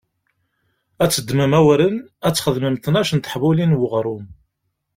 [1.03, 1.95] Ad d-teddmem awren,
[2.27, 4.25] ad d-txedmem tnac n teḥbulin n uɣrum.